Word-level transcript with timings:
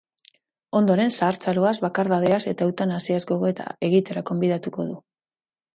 Ondoren, 0.79 1.13
zahartzaroaz, 1.17 1.75
bakardadeaz 1.87 2.41
eta 2.55 2.69
eutanasiaz 2.71 3.23
gogoeta 3.35 3.71
egitera 3.91 4.27
gonbidatuko 4.33 4.93
du. 4.93 5.03